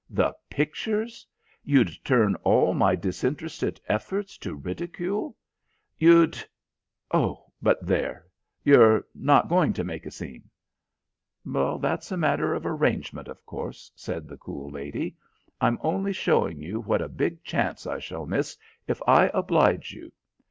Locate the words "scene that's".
10.09-12.11